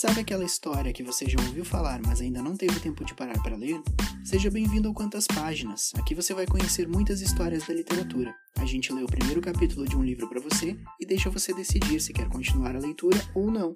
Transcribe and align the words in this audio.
Sabe 0.00 0.20
aquela 0.20 0.44
história 0.44 0.94
que 0.94 1.02
você 1.02 1.28
já 1.28 1.38
ouviu 1.38 1.62
falar, 1.62 2.00
mas 2.00 2.22
ainda 2.22 2.40
não 2.40 2.56
teve 2.56 2.80
tempo 2.80 3.04
de 3.04 3.14
parar 3.14 3.38
para 3.42 3.54
ler? 3.54 3.82
Seja 4.24 4.50
bem-vindo 4.50 4.88
ao 4.88 4.94
Quantas 4.94 5.26
Páginas. 5.26 5.92
Aqui 5.94 6.14
você 6.14 6.32
vai 6.32 6.46
conhecer 6.46 6.88
muitas 6.88 7.20
histórias 7.20 7.66
da 7.66 7.74
literatura. 7.74 8.34
A 8.56 8.64
gente 8.64 8.90
lê 8.94 9.02
o 9.02 9.06
primeiro 9.06 9.42
capítulo 9.42 9.86
de 9.86 9.94
um 9.94 10.02
livro 10.02 10.26
para 10.26 10.40
você 10.40 10.74
e 10.98 11.04
deixa 11.04 11.28
você 11.28 11.52
decidir 11.52 12.00
se 12.00 12.14
quer 12.14 12.30
continuar 12.30 12.74
a 12.74 12.78
leitura 12.78 13.18
ou 13.34 13.50
não. 13.50 13.74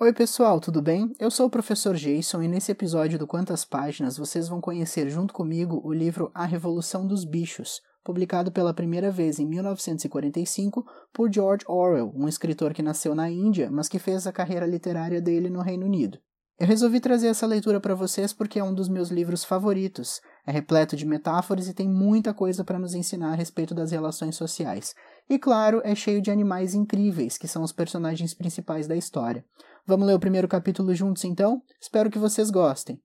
Oi, 0.00 0.12
pessoal, 0.14 0.58
tudo 0.58 0.80
bem? 0.80 1.12
Eu 1.20 1.30
sou 1.30 1.48
o 1.48 1.50
professor 1.50 1.96
Jason 1.96 2.42
e 2.42 2.48
nesse 2.48 2.72
episódio 2.72 3.18
do 3.18 3.26
Quantas 3.26 3.62
Páginas 3.62 4.16
vocês 4.16 4.48
vão 4.48 4.58
conhecer 4.58 5.10
junto 5.10 5.34
comigo 5.34 5.82
o 5.84 5.92
livro 5.92 6.30
A 6.34 6.46
Revolução 6.46 7.06
dos 7.06 7.26
Bichos, 7.26 7.82
publicado 8.04 8.52
pela 8.52 8.74
primeira 8.74 9.10
vez 9.10 9.38
em 9.38 9.46
1945 9.46 10.84
por 11.12 11.32
George 11.32 11.64
Orwell, 11.66 12.12
um 12.14 12.28
escritor 12.28 12.74
que 12.74 12.82
nasceu 12.82 13.14
na 13.14 13.30
Índia, 13.30 13.70
mas 13.70 13.88
que 13.88 13.98
fez 13.98 14.26
a 14.26 14.32
carreira 14.32 14.66
literária 14.66 15.20
dele 15.20 15.48
no 15.48 15.62
Reino 15.62 15.86
Unido. 15.86 16.18
Eu 16.56 16.68
resolvi 16.68 17.00
trazer 17.00 17.26
essa 17.26 17.46
leitura 17.46 17.80
para 17.80 17.96
vocês 17.96 18.32
porque 18.32 18.60
é 18.60 18.64
um 18.64 18.72
dos 18.72 18.88
meus 18.88 19.08
livros 19.08 19.42
favoritos. 19.42 20.20
É 20.46 20.52
repleto 20.52 20.94
de 20.94 21.04
metáforas 21.04 21.66
e 21.66 21.74
tem 21.74 21.88
muita 21.88 22.32
coisa 22.32 22.62
para 22.62 22.78
nos 22.78 22.94
ensinar 22.94 23.32
a 23.32 23.34
respeito 23.34 23.74
das 23.74 23.90
relações 23.90 24.36
sociais. 24.36 24.94
E 25.28 25.36
claro, 25.36 25.80
é 25.82 25.96
cheio 25.96 26.22
de 26.22 26.30
animais 26.30 26.72
incríveis, 26.72 27.36
que 27.36 27.48
são 27.48 27.64
os 27.64 27.72
personagens 27.72 28.34
principais 28.34 28.86
da 28.86 28.94
história. 28.94 29.44
Vamos 29.84 30.06
ler 30.06 30.14
o 30.14 30.20
primeiro 30.20 30.46
capítulo 30.46 30.94
juntos 30.94 31.24
então? 31.24 31.60
Espero 31.80 32.08
que 32.08 32.20
vocês 32.20 32.50
gostem. 32.50 33.00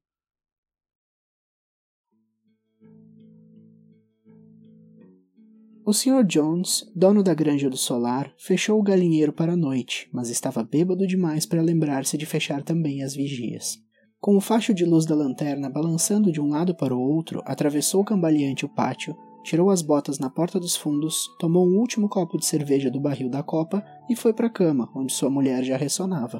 O 5.89 5.91
Sr. 5.91 6.23
Jones, 6.23 6.83
dono 6.95 7.23
da 7.23 7.33
granja 7.33 7.67
do 7.67 7.75
solar, 7.75 8.31
fechou 8.37 8.79
o 8.79 8.83
galinheiro 8.83 9.33
para 9.33 9.53
a 9.53 9.57
noite, 9.57 10.07
mas 10.13 10.29
estava 10.29 10.63
bêbado 10.63 11.07
demais 11.07 11.47
para 11.47 11.63
lembrar-se 11.63 12.15
de 12.15 12.27
fechar 12.27 12.61
também 12.61 13.01
as 13.01 13.15
vigias. 13.15 13.79
Com 14.21 14.37
o 14.37 14.39
facho 14.39 14.71
de 14.71 14.85
luz 14.85 15.07
da 15.07 15.15
lanterna 15.15 15.67
balançando 15.67 16.31
de 16.31 16.39
um 16.39 16.47
lado 16.47 16.75
para 16.75 16.95
o 16.95 17.01
outro, 17.01 17.41
atravessou 17.43 18.03
cambaleante 18.03 18.65
o 18.65 18.69
pátio, 18.69 19.15
tirou 19.43 19.71
as 19.71 19.81
botas 19.81 20.19
na 20.19 20.29
porta 20.29 20.59
dos 20.59 20.75
fundos, 20.75 21.27
tomou 21.39 21.67
um 21.67 21.79
último 21.79 22.07
copo 22.07 22.37
de 22.37 22.45
cerveja 22.45 22.91
do 22.91 23.01
barril 23.01 23.27
da 23.27 23.41
copa 23.41 23.83
e 24.07 24.15
foi 24.15 24.31
para 24.31 24.45
a 24.45 24.51
cama, 24.51 24.91
onde 24.95 25.11
sua 25.11 25.31
mulher 25.31 25.63
já 25.63 25.75
ressonava. 25.75 26.39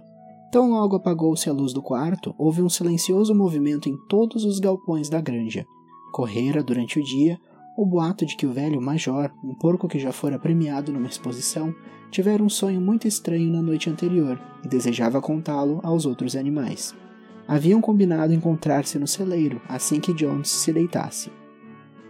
Tão 0.52 0.70
logo 0.70 0.95
apagou-se 0.95 1.50
a 1.50 1.53
luz 1.53 1.73
do 1.73 1.81
quarto, 1.81 2.36
houve 2.38 2.61
um 2.61 2.70
silencioso 2.70 3.33
movimento 3.33 3.89
em 3.89 3.97
todos 4.08 4.45
os 4.45 4.59
galpões 4.59 5.09
da 5.09 5.20
granja. 5.20 5.66
Correra 6.11 6.61
durante 6.61 7.00
o 7.00 7.03
dia, 7.03 7.39
o 7.82 7.86
boato 7.86 8.26
de 8.26 8.36
que 8.36 8.46
o 8.46 8.52
velho 8.52 8.82
Major, 8.82 9.32
um 9.42 9.56
porco 9.56 9.88
que 9.88 9.98
já 9.98 10.12
fora 10.12 10.38
premiado 10.38 10.92
numa 10.92 11.08
exposição, 11.08 11.74
tivera 12.12 12.44
um 12.44 12.50
sonho 12.50 12.82
muito 12.82 13.08
estranho 13.08 13.50
na 13.54 13.62
noite 13.62 13.90
anterior 13.90 14.38
e 14.66 14.68
desejava 14.68 15.22
contá-lo 15.22 15.80
aos 15.82 16.06
outros 16.06 16.36
animais. 16.36 16.94
Haviam 17.48 17.80
combinado 17.80 18.34
encontrar-se 18.34 19.00
no 19.00 19.08
celeiro 19.08 19.62
assim 19.66 20.02
que 20.02 20.14
Jones 20.14 20.50
se 20.50 20.74
deitasse. 20.74 21.32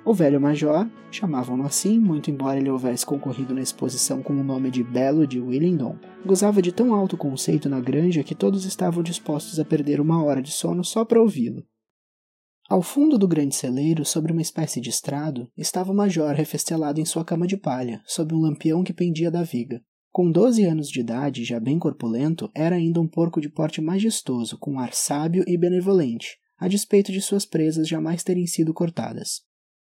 O 0.04 0.12
velho 0.12 0.42
Major, 0.42 0.90
chamavam-no 1.12 1.64
assim, 1.64 2.00
muito 2.00 2.32
embora 2.32 2.58
ele 2.58 2.72
houvesse 2.72 3.06
concorrido 3.06 3.54
na 3.54 3.62
exposição 3.62 4.24
com 4.24 4.34
o 4.34 4.44
nome 4.44 4.72
de 4.72 4.84
Belo 4.84 5.28
de 5.28 5.40
Willingdon, 5.40 5.98
gozava 6.26 6.64
de 6.64 6.72
tão 6.72 6.96
alto 6.96 7.16
conceito 7.16 7.70
na 7.70 7.80
granja 7.80 8.24
que 8.24 8.34
todos 8.34 8.66
estavam 8.66 9.04
dispostos 9.04 9.60
a 9.60 9.66
perder 9.66 10.02
uma 10.02 10.24
hora 10.24 10.42
de 10.42 10.50
sono 10.50 10.84
só 10.84 11.06
para 11.06 11.22
ouvi-lo. 11.22 11.64
Ao 12.70 12.84
fundo 12.84 13.18
do 13.18 13.28
grande 13.28 13.56
celeiro, 13.56 14.06
sobre 14.06 14.32
uma 14.32 14.44
espécie 14.44 14.80
de 14.80 14.92
estrado, 14.92 15.50
estava 15.58 15.92
o 15.92 15.96
major 15.96 16.36
refestelado 16.36 17.02
em 17.02 17.06
sua 17.06 17.26
cama 17.26 17.48
de 17.48 17.58
palha, 17.58 18.00
sob 18.06 18.36
um 18.36 18.42
lampião 18.42 18.84
que 18.84 18.94
pendia 18.94 19.32
da 19.32 19.42
viga. 19.42 19.82
Com 20.12 20.32
doze 20.32 20.66
anos 20.66 20.88
de 20.88 21.00
idade, 21.00 21.44
já 21.44 21.60
bem 21.60 21.80
corpulento, 21.80 22.48
era 22.54 22.76
ainda 22.76 23.02
um 23.02 23.08
porco 23.08 23.42
de 23.42 23.50
porte 23.50 23.82
majestoso, 23.82 24.56
com 24.60 24.78
ar 24.78 24.94
sábio 24.94 25.44
e 25.48 25.58
benevolente, 25.58 26.38
a 26.60 26.68
despeito 26.68 27.12
de 27.12 27.22
suas 27.22 27.44
presas 27.44 27.88
jamais 27.88 28.24
terem 28.24 28.46
sido 28.46 28.72
cortadas. 28.72 29.42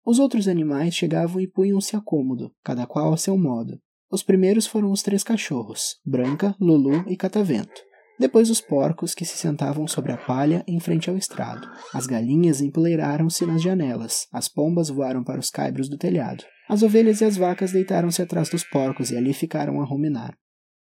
Os 0.06 0.20
outros 0.20 0.50
animais 0.50 0.94
chegavam 0.94 1.40
e 1.40 1.48
punham-se 1.48 1.96
a 1.96 2.02
cômodo, 2.02 2.52
cada 2.62 2.86
qual 2.86 3.14
a 3.14 3.18
seu 3.18 3.38
modo. 3.38 3.80
Os 4.12 4.24
primeiros 4.24 4.68
foram 4.68 4.92
os 4.92 5.02
três 5.02 5.24
cachorros, 5.24 6.02
Branca, 6.06 6.54
Lulu 6.60 7.10
e 7.10 7.16
Catavento. 7.16 7.82
Depois 8.20 8.50
os 8.50 8.62
porcos 8.62 9.16
que 9.16 9.26
se 9.26 9.38
sentavam 9.38 9.88
sobre 9.88 10.12
a 10.12 10.18
palha 10.18 10.64
em 10.68 10.80
frente 10.80 11.10
ao 11.10 11.18
estrado. 11.18 11.68
As 11.94 12.06
galinhas 12.06 12.62
empoleiraram-se 12.62 13.46
nas 13.46 13.62
janelas, 13.62 14.28
as 14.32 14.48
pombas 14.48 14.90
voaram 14.90 15.24
para 15.24 15.40
os 15.40 15.50
caibros 15.50 15.90
do 15.90 15.98
telhado. 15.98 16.44
As 16.70 16.84
ovelhas 16.84 17.22
e 17.22 17.26
as 17.26 17.36
vacas 17.36 17.72
deitaram-se 17.72 18.22
atrás 18.22 18.50
dos 18.50 18.64
porcos 18.64 19.12
e 19.12 19.18
ali 19.18 19.34
ficaram 19.34 19.82
a 19.82 19.86
ruminar. 19.86 20.38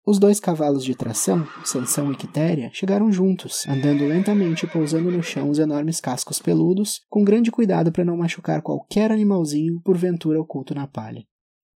Os 0.06 0.18
dois 0.18 0.40
cavalos 0.40 0.84
de 0.84 0.94
tração, 0.94 1.46
Sansão 1.66 2.10
e 2.10 2.16
Quitéria, 2.16 2.70
chegaram 2.72 3.12
juntos, 3.12 3.66
andando 3.68 4.06
lentamente 4.06 4.64
e 4.64 4.68
pousando 4.68 5.10
no 5.10 5.22
chão 5.22 5.50
os 5.50 5.58
enormes 5.58 6.00
cascos 6.00 6.38
peludos, 6.38 7.02
com 7.10 7.22
grande 7.22 7.50
cuidado 7.50 7.92
para 7.92 8.06
não 8.06 8.16
machucar 8.16 8.62
qualquer 8.62 9.12
animalzinho 9.12 9.82
porventura 9.84 10.40
oculto 10.40 10.74
na 10.74 10.86
palha. 10.86 11.24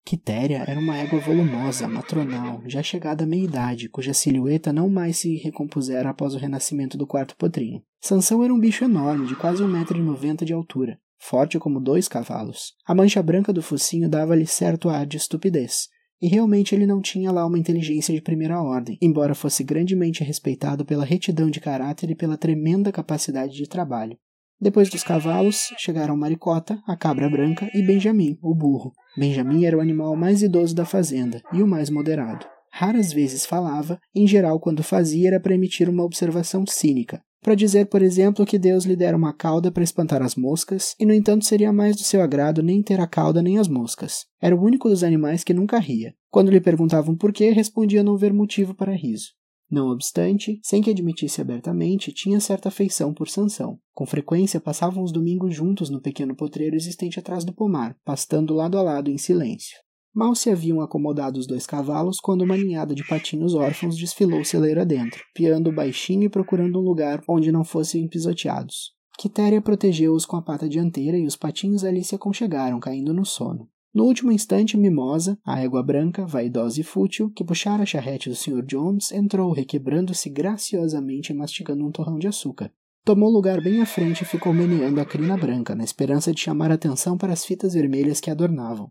Quitéria 0.09 0.65
era 0.67 0.81
uma 0.81 0.97
égua 0.97 1.21
volumosa, 1.21 1.87
matronal, 1.87 2.63
já 2.65 2.83
chegada 2.83 3.25
à 3.25 3.27
meia-idade, 3.27 3.91
cuja 3.91 4.15
silhueta 4.15 4.73
não 4.73 4.89
mais 4.89 5.19
se 5.19 5.37
recompusera 5.37 6.09
após 6.09 6.35
o 6.35 6.39
renascimento 6.39 6.97
do 6.97 7.07
quarto 7.07 7.37
potrinho. 7.37 7.83
Sansão 8.01 8.43
era 8.43 8.55
um 8.55 8.59
bicho 8.59 8.85
enorme, 8.85 9.27
de 9.27 9.37
quase 9.37 9.63
um 9.63 9.69
metro 9.69 9.99
e 9.99 10.03
noventa 10.03 10.47
de 10.47 10.55
altura, 10.55 10.99
forte 11.19 11.59
como 11.59 11.79
dois 11.79 12.09
cavalos. 12.09 12.73
A 12.87 12.95
mancha 12.95 13.23
branca 13.23 13.53
do 13.53 13.61
focinho 13.61 14.09
dava-lhe 14.09 14.47
certo 14.47 14.89
ar 14.89 15.05
de 15.05 15.19
estupidez, 15.19 15.89
e 16.23 16.27
realmente 16.27 16.75
ele 16.75 16.87
não 16.87 17.03
tinha 17.03 17.31
lá 17.31 17.45
uma 17.45 17.59
inteligência 17.59 18.15
de 18.15 18.23
primeira 18.23 18.63
ordem, 18.63 18.97
embora 19.03 19.35
fosse 19.35 19.63
grandemente 19.63 20.25
respeitado 20.25 20.87
pela 20.87 21.05
retidão 21.05 21.51
de 21.51 21.61
caráter 21.61 22.09
e 22.09 22.17
pela 22.17 22.39
tremenda 22.39 22.91
capacidade 22.91 23.53
de 23.53 23.69
trabalho. 23.69 24.17
Depois 24.61 24.89
dos 24.89 25.05
cavalos, 25.05 25.73
chegaram 25.79 26.17
Maricota, 26.17 26.83
a 26.87 26.97
cabra 26.97 27.31
branca 27.31 27.71
e 27.75 27.81
Benjamin, 27.81 28.37
o 28.43 28.55
burro. 28.55 28.93
Benjamin 29.17 29.65
era 29.65 29.77
o 29.77 29.81
animal 29.81 30.17
mais 30.17 30.43
idoso 30.43 30.75
da 30.75 30.85
fazenda 30.85 31.41
e 31.53 31.63
o 31.63 31.67
mais 31.67 31.91
moderado. 31.91 32.45
Raras 32.73 33.13
vezes 33.13 33.47
falava, 33.47 34.01
em 34.15 34.27
geral, 34.27 34.59
quando 34.59 34.83
fazia 34.83 35.29
era 35.29 35.41
para 35.41 35.55
emitir 35.55 35.89
uma 35.89 36.05
observação 36.05 36.65
cínica, 36.67 37.21
para 37.41 37.55
dizer, 37.55 37.87
por 37.87 38.03
exemplo, 38.03 38.45
que 38.45 38.59
Deus 38.59 38.85
lhe 38.85 38.97
dera 38.97 39.17
uma 39.17 39.33
cauda 39.33 39.71
para 39.71 39.85
espantar 39.85 40.23
as 40.23 40.35
moscas, 40.35 40.95
e 40.99 41.07
no 41.07 41.15
entanto 41.15 41.45
seria 41.45 41.73
mais 41.73 41.97
do 41.97 42.03
seu 42.03 42.21
agrado 42.21 42.63
nem 42.63 42.83
ter 42.83 43.01
a 43.01 43.07
cauda 43.07 43.41
nem 43.41 43.59
as 43.59 43.69
moscas. 43.69 44.27
Era 44.43 44.57
o 44.57 44.63
único 44.63 44.89
dos 44.89 45.05
animais 45.05 45.45
que 45.45 45.55
nunca 45.55 45.79
ria. 45.79 46.15
Quando 46.31 46.51
lhe 46.51 46.61
perguntavam 46.61 47.17
por 47.17 47.33
quê, 47.33 47.51
respondia 47.51 48.03
não 48.03 48.17
ver 48.17 48.33
motivo 48.33 48.75
para 48.75 48.93
riso. 48.95 49.38
Não 49.71 49.89
obstante, 49.89 50.59
sem 50.63 50.81
que 50.81 50.91
admitisse 50.91 51.43
abertamente, 51.43 52.13
tinha 52.13 52.41
certa 52.41 52.69
afeição 52.69 53.13
por 53.13 53.29
Sansão. 53.29 53.79
Com 53.93 54.07
frequência 54.07 54.61
passavam 54.61 55.05
os 55.05 55.13
domingos 55.13 55.55
juntos 55.55 55.91
no 55.91 56.01
pequeno 56.01 56.35
potreiro 56.35 56.75
existente 56.75 57.19
atrás 57.19 57.45
do 57.45 57.53
pomar, 57.53 57.95
pastando 58.03 58.55
lado 58.55 58.79
a 58.79 58.83
lado 58.83 59.11
em 59.11 59.19
silêncio. 59.19 59.77
Mal 60.15 60.35
se 60.35 60.51
haviam 60.51 60.81
acomodado 60.81 61.39
os 61.39 61.47
dois 61.47 61.67
cavalos 61.67 62.19
quando 62.19 62.43
uma 62.43 62.57
ninhada 62.57 62.95
de 62.95 63.07
patinhos 63.07 63.55
órfãos 63.55 63.97
desfilou 63.97 64.43
celeira 64.43 64.87
dentro, 64.87 65.23
piando 65.35 65.71
baixinho 65.71 66.25
e 66.25 66.29
procurando 66.31 66.81
um 66.81 66.83
lugar 66.83 67.23
onde 67.29 67.53
não 67.53 67.63
fossem 67.63 68.09
pisoteados. 68.09 68.95
Quitéria 69.19 69.61
protegeu-os 69.61 70.25
com 70.25 70.37
a 70.37 70.43
pata 70.43 70.69
dianteira 70.69 71.19
e 71.19 71.27
os 71.27 71.37
patinhos 71.37 71.85
ali 71.85 72.03
se 72.03 72.15
aconchegaram, 72.15 72.81
caindo 72.81 73.13
no 73.13 73.25
sono. 73.25 73.69
No 73.99 74.05
último 74.05 74.31
instante, 74.31 74.77
Mimosa, 74.77 75.37
a 75.45 75.61
égua 75.61 75.83
branca, 75.83 76.25
vaidosa 76.25 76.81
e 76.81 76.85
fútil, 76.85 77.33
que 77.35 77.43
puxara 77.43 77.83
a 77.83 77.85
charrete 77.85 78.29
do 78.29 78.37
Sr. 78.37 78.65
Jones, 78.65 79.11
entrou, 79.11 79.51
requebrando-se 79.51 80.31
graciosamente 80.31 81.33
e 81.33 81.35
mastigando 81.35 81.85
um 81.85 81.91
torrão 81.91 82.17
de 82.17 82.29
açúcar. 82.29 82.73
Tomou 83.05 83.29
lugar 83.29 83.61
bem 83.61 83.83
à 83.83 83.87
frente 83.87 84.23
e 84.23 84.25
ficou 84.25 84.55
meneando 84.55 85.01
a 85.01 85.05
crina 85.05 85.37
branca, 85.37 85.75
na 85.75 85.83
esperança 85.83 86.33
de 86.33 86.41
chamar 86.41 86.71
atenção 86.71 87.19
para 87.19 87.33
as 87.33 87.45
fitas 87.45 87.75
vermelhas 87.75 88.21
que 88.21 88.31
adornavam. 88.31 88.89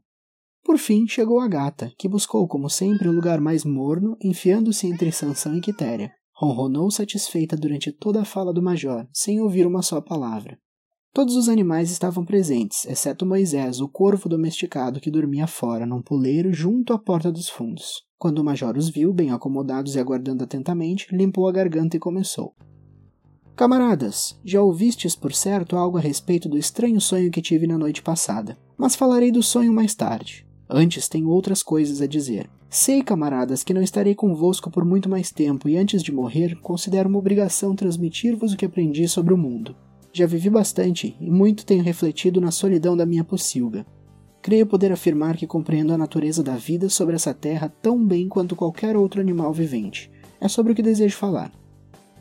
Por 0.61 0.77
fim, 0.77 1.07
chegou 1.07 1.39
a 1.39 1.47
gata, 1.47 1.89
que 1.97 2.09
buscou, 2.09 2.45
como 2.45 2.69
sempre, 2.69 3.07
o 3.07 3.13
lugar 3.13 3.39
mais 3.39 3.63
morno, 3.63 4.17
enfiando-se 4.21 4.87
entre 4.87 5.13
Sansão 5.13 5.55
e 5.55 5.61
Quitéria. 5.61 6.11
Ronronou 6.35 6.91
satisfeita 6.91 7.55
durante 7.55 7.93
toda 7.93 8.23
a 8.23 8.25
fala 8.25 8.51
do 8.51 8.61
major, 8.61 9.07
sem 9.13 9.39
ouvir 9.39 9.65
uma 9.65 9.81
só 9.81 10.01
palavra. 10.01 10.59
Todos 11.17 11.35
os 11.35 11.49
animais 11.49 11.89
estavam 11.89 12.23
presentes, 12.23 12.85
exceto 12.85 13.25
Moisés, 13.25 13.81
o 13.81 13.87
corvo 13.87 14.29
domesticado 14.29 14.99
que 14.99 15.09
dormia 15.09 15.47
fora, 15.47 15.83
num 15.83 15.99
puleiro 15.99 16.53
junto 16.53 16.93
à 16.93 16.99
porta 16.99 17.31
dos 17.31 17.49
fundos. 17.49 18.03
Quando 18.19 18.37
o 18.37 18.43
major 18.43 18.77
os 18.77 18.87
viu, 18.87 19.11
bem 19.11 19.31
acomodados 19.31 19.95
e 19.95 19.99
aguardando 19.99 20.43
atentamente, 20.43 21.07
limpou 21.11 21.47
a 21.47 21.51
garganta 21.51 21.97
e 21.97 21.99
começou. 21.99 22.53
Camaradas, 23.55 24.39
já 24.45 24.61
ouvistes 24.61 25.15
por 25.15 25.33
certo 25.33 25.75
algo 25.75 25.97
a 25.97 26.01
respeito 26.01 26.47
do 26.47 26.55
estranho 26.55 27.01
sonho 27.01 27.31
que 27.31 27.41
tive 27.41 27.65
na 27.65 27.79
noite 27.79 28.03
passada, 28.03 28.55
mas 28.77 28.95
falarei 28.95 29.31
do 29.31 29.41
sonho 29.41 29.73
mais 29.73 29.95
tarde. 29.95 30.45
Antes 30.69 31.09
tenho 31.09 31.29
outras 31.29 31.63
coisas 31.63 31.99
a 31.99 32.05
dizer. 32.05 32.47
Sei, 32.69 33.01
camaradas, 33.01 33.63
que 33.63 33.73
não 33.73 33.81
estarei 33.81 34.13
convosco 34.13 34.69
por 34.69 34.85
muito 34.85 35.09
mais 35.09 35.31
tempo 35.31 35.67
e 35.67 35.77
antes 35.77 36.03
de 36.03 36.11
morrer, 36.11 36.59
considero 36.61 37.09
uma 37.09 37.17
obrigação 37.17 37.75
transmitir-vos 37.75 38.53
o 38.53 38.55
que 38.55 38.67
aprendi 38.67 39.07
sobre 39.07 39.33
o 39.33 39.37
mundo. 39.37 39.75
Já 40.17 40.25
vivi 40.25 40.49
bastante 40.49 41.15
e 41.21 41.29
muito 41.29 41.63
tenho 41.63 41.83
refletido 41.83 42.41
na 42.41 42.49
solidão 42.49 42.97
da 42.97 43.05
minha 43.05 43.23
pocilga. 43.23 43.85
Creio 44.41 44.65
poder 44.65 44.91
afirmar 44.91 45.37
que 45.37 45.45
compreendo 45.45 45.93
a 45.93 45.97
natureza 45.97 46.41
da 46.41 46.55
vida 46.55 46.89
sobre 46.89 47.13
essa 47.13 47.35
terra 47.35 47.71
tão 47.83 48.03
bem 48.03 48.27
quanto 48.27 48.55
qualquer 48.55 48.97
outro 48.97 49.21
animal 49.21 49.53
vivente. 49.53 50.09
É 50.41 50.47
sobre 50.47 50.71
o 50.71 50.75
que 50.75 50.81
desejo 50.81 51.15
falar. 51.15 51.51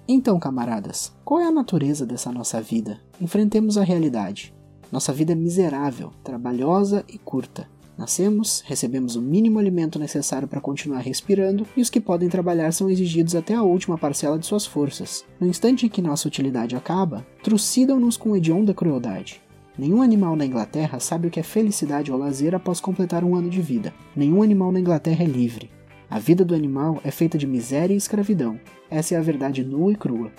Então, 0.07 0.39
camaradas, 0.39 1.11
qual 1.25 1.41
é 1.41 1.47
a 1.47 1.51
natureza 1.51 2.05
dessa 2.05 2.31
nossa 2.31 2.61
vida? 2.61 3.01
Enfrentemos 3.19 3.79
a 3.79 3.83
realidade. 3.83 4.55
Nossa 4.93 5.11
vida 5.11 5.33
é 5.33 5.35
miserável, 5.35 6.13
trabalhosa 6.23 7.03
e 7.09 7.17
curta. 7.17 7.67
Nascemos, 7.99 8.63
recebemos 8.67 9.17
o 9.17 9.23
mínimo 9.23 9.59
alimento 9.59 9.99
necessário 9.99 10.47
para 10.47 10.61
continuar 10.61 11.01
respirando, 11.01 11.67
e 11.75 11.81
os 11.81 11.89
que 11.89 12.01
podem 12.01 12.29
trabalhar 12.29 12.71
são 12.73 12.91
exigidos 12.91 13.35
até 13.35 13.55
a 13.55 13.63
última 13.63 13.97
parcela 13.97 14.39
de 14.39 14.45
suas 14.45 14.67
forças. 14.67 15.25
No 15.41 15.47
instante 15.47 15.87
em 15.87 15.89
que 15.89 16.03
nossa 16.03 16.29
utilidade 16.29 16.77
acaba, 16.77 17.27
trucidam-nos 17.43 18.17
com 18.17 18.37
hedionda 18.37 18.75
crueldade. 18.75 19.41
Nenhum 19.79 20.03
animal 20.03 20.37
na 20.37 20.45
Inglaterra 20.45 21.01
sabe 21.01 21.29
o 21.29 21.31
que 21.31 21.41
é 21.41 21.43
felicidade 21.43 22.13
ou 22.13 22.19
lazer 22.19 22.55
após 22.55 22.81
completar 22.81 23.25
um 23.25 23.35
ano 23.35 23.49
de 23.49 23.63
vida. 23.63 23.95
Nenhum 24.15 24.43
animal 24.43 24.73
na 24.73 24.81
Inglaterra 24.81 25.25
é 25.25 25.27
livre. 25.27 25.71
A 26.09 26.19
vida 26.19 26.45
do 26.45 26.55
animal 26.55 27.01
é 27.03 27.11
feita 27.11 27.37
de 27.37 27.47
miséria 27.47 27.95
e 27.95 27.97
escravidão. 27.97 28.61
Essa 28.91 29.15
é 29.15 29.19
a 29.19 29.23
verdade 29.23 29.65
nua 29.65 29.93
e 29.93 29.97
crua. 29.97 30.31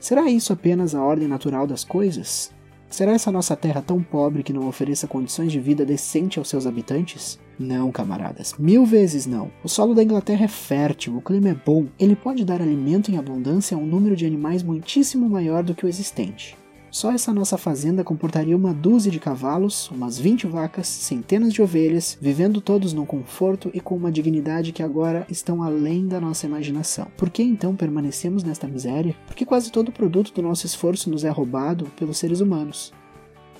Será 0.00 0.30
isso 0.30 0.52
apenas 0.52 0.94
a 0.94 1.04
ordem 1.04 1.28
natural 1.28 1.66
das 1.66 1.84
coisas? 1.84 2.52
Será 2.90 3.12
essa 3.12 3.30
nossa 3.30 3.54
terra 3.54 3.80
tão 3.80 4.02
pobre 4.02 4.42
que 4.42 4.52
não 4.52 4.66
ofereça 4.66 5.06
condições 5.06 5.52
de 5.52 5.60
vida 5.60 5.86
decente 5.86 6.40
aos 6.40 6.48
seus 6.48 6.66
habitantes? 6.66 7.38
Não, 7.56 7.92
camaradas, 7.92 8.52
mil 8.58 8.84
vezes 8.84 9.26
não. 9.26 9.48
O 9.62 9.68
solo 9.68 9.94
da 9.94 10.02
Inglaterra 10.02 10.46
é 10.46 10.48
fértil, 10.48 11.16
o 11.16 11.22
clima 11.22 11.50
é 11.50 11.54
bom, 11.54 11.86
ele 12.00 12.16
pode 12.16 12.44
dar 12.44 12.60
alimento 12.60 13.08
em 13.08 13.16
abundância 13.16 13.76
a 13.76 13.80
um 13.80 13.86
número 13.86 14.16
de 14.16 14.26
animais 14.26 14.64
muitíssimo 14.64 15.28
maior 15.28 15.62
do 15.62 15.72
que 15.72 15.86
o 15.86 15.88
existente. 15.88 16.58
Só 16.90 17.12
essa 17.12 17.32
nossa 17.32 17.56
fazenda 17.56 18.02
comportaria 18.02 18.56
uma 18.56 18.74
dúzia 18.74 19.12
de 19.12 19.20
cavalos, 19.20 19.88
umas 19.90 20.18
20 20.18 20.48
vacas, 20.48 20.88
centenas 20.88 21.52
de 21.52 21.62
ovelhas, 21.62 22.18
vivendo 22.20 22.60
todos 22.60 22.92
num 22.92 23.06
conforto 23.06 23.70
e 23.72 23.80
com 23.80 23.96
uma 23.96 24.10
dignidade 24.10 24.72
que 24.72 24.82
agora 24.82 25.24
estão 25.30 25.62
além 25.62 26.08
da 26.08 26.20
nossa 26.20 26.46
imaginação. 26.46 27.06
Por 27.16 27.30
que 27.30 27.44
então 27.44 27.76
permanecemos 27.76 28.42
nesta 28.42 28.66
miséria? 28.66 29.14
Porque 29.26 29.46
quase 29.46 29.70
todo 29.70 29.90
o 29.90 29.92
produto 29.92 30.32
do 30.32 30.42
nosso 30.42 30.66
esforço 30.66 31.08
nos 31.08 31.24
é 31.24 31.30
roubado 31.30 31.86
pelos 31.96 32.18
seres 32.18 32.40
humanos. 32.40 32.92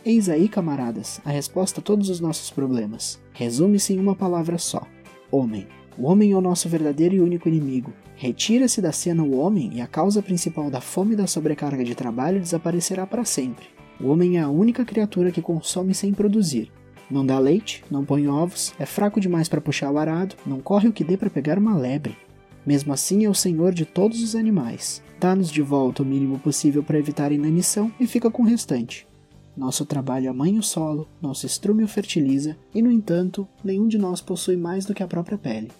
Eis 0.04 0.28
aí, 0.28 0.48
camaradas, 0.48 1.20
a 1.24 1.30
resposta 1.30 1.80
a 1.80 1.82
todos 1.84 2.08
os 2.08 2.18
nossos 2.18 2.50
problemas. 2.50 3.20
Resume-se 3.32 3.92
em 3.92 4.00
uma 4.00 4.16
palavra 4.16 4.58
só: 4.58 4.82
homem. 5.30 5.68
O 6.00 6.06
homem 6.06 6.32
é 6.32 6.34
o 6.34 6.40
nosso 6.40 6.66
verdadeiro 6.66 7.14
e 7.14 7.20
único 7.20 7.46
inimigo. 7.46 7.92
Retira-se 8.16 8.80
da 8.80 8.90
cena 8.90 9.22
o 9.22 9.36
homem 9.36 9.70
e 9.74 9.82
a 9.82 9.86
causa 9.86 10.22
principal 10.22 10.70
da 10.70 10.80
fome 10.80 11.12
e 11.12 11.16
da 11.16 11.26
sobrecarga 11.26 11.84
de 11.84 11.94
trabalho 11.94 12.40
desaparecerá 12.40 13.06
para 13.06 13.22
sempre. 13.22 13.66
O 14.00 14.08
homem 14.08 14.38
é 14.38 14.40
a 14.40 14.48
única 14.48 14.82
criatura 14.82 15.30
que 15.30 15.42
consome 15.42 15.92
sem 15.92 16.14
produzir. 16.14 16.72
Não 17.10 17.26
dá 17.26 17.38
leite, 17.38 17.84
não 17.90 18.02
põe 18.02 18.26
ovos, 18.28 18.72
é 18.78 18.86
fraco 18.86 19.20
demais 19.20 19.46
para 19.46 19.60
puxar 19.60 19.90
o 19.90 19.98
arado, 19.98 20.36
não 20.46 20.58
corre 20.58 20.88
o 20.88 20.92
que 20.92 21.04
dê 21.04 21.18
para 21.18 21.28
pegar 21.28 21.58
uma 21.58 21.76
lebre. 21.76 22.16
Mesmo 22.64 22.94
assim, 22.94 23.26
é 23.26 23.28
o 23.28 23.34
senhor 23.34 23.74
de 23.74 23.84
todos 23.84 24.22
os 24.22 24.34
animais. 24.34 25.02
Dá-nos 25.20 25.50
de 25.50 25.60
volta 25.60 26.02
o 26.02 26.06
mínimo 26.06 26.38
possível 26.38 26.82
para 26.82 26.98
evitar 26.98 27.30
a 27.30 27.34
inanição 27.34 27.92
e 28.00 28.06
fica 28.06 28.30
com 28.30 28.42
o 28.42 28.46
restante. 28.46 29.06
Nosso 29.54 29.84
trabalho 29.84 30.30
amanha 30.30 30.60
o 30.60 30.62
solo, 30.62 31.06
nosso 31.20 31.44
estrume 31.44 31.84
o 31.84 31.88
fertiliza, 31.88 32.56
e 32.74 32.80
no 32.80 32.90
entanto, 32.90 33.46
nenhum 33.62 33.86
de 33.86 33.98
nós 33.98 34.22
possui 34.22 34.56
mais 34.56 34.86
do 34.86 34.94
que 34.94 35.02
a 35.02 35.06
própria 35.06 35.36
pele. 35.36 35.70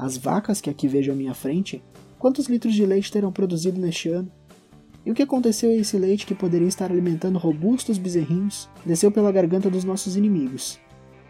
As 0.00 0.16
vacas 0.16 0.62
que 0.62 0.70
aqui 0.70 0.88
vejo 0.88 1.12
à 1.12 1.14
minha 1.14 1.34
frente, 1.34 1.84
quantos 2.18 2.46
litros 2.46 2.72
de 2.72 2.86
leite 2.86 3.12
terão 3.12 3.30
produzido 3.30 3.78
neste 3.78 4.08
ano? 4.08 4.32
E 5.04 5.10
o 5.10 5.14
que 5.14 5.22
aconteceu 5.22 5.68
a 5.68 5.74
esse 5.74 5.98
leite 5.98 6.24
que 6.24 6.34
poderia 6.34 6.66
estar 6.66 6.90
alimentando 6.90 7.38
robustos 7.38 7.98
bezerrinhos, 7.98 8.66
desceu 8.82 9.12
pela 9.12 9.30
garganta 9.30 9.68
dos 9.68 9.84
nossos 9.84 10.16
inimigos? 10.16 10.80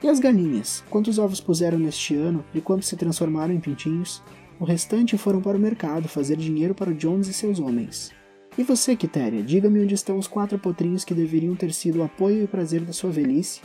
E 0.01 0.09
as 0.09 0.21
galinhas? 0.21 0.85
Quantos 0.89 1.19
ovos 1.19 1.41
puseram 1.41 1.81
neste 1.81 2.15
ano 2.15 2.45
e 2.55 2.61
quantos 2.61 2.87
se 2.87 2.95
transformaram 2.95 3.53
em 3.53 3.59
pintinhos? 3.59 4.23
O 4.61 4.65
restante 4.65 5.19
foram 5.19 5.41
para 5.41 5.57
o 5.57 5.61
mercado 5.61 6.07
fazer 6.07 6.37
dinheiro 6.37 6.73
para 6.73 6.95
Jones 6.95 7.27
e 7.27 7.33
seus 7.33 7.59
homens. 7.59 8.13
E 8.57 8.63
você, 8.63 8.95
Quitéria, 8.95 9.43
diga-me 9.43 9.83
onde 9.83 9.97
estão 9.97 10.17
os 10.17 10.29
quatro 10.29 10.61
potrinhos 10.61 11.05
que 11.05 11.13
deveriam 11.13 11.57
ter 11.57 11.75
sido 11.75 11.99
o 11.99 12.05
apoio 12.05 12.45
e 12.45 12.47
prazer 12.47 12.83
da 12.83 12.93
sua 12.93 13.11
velhice? 13.11 13.61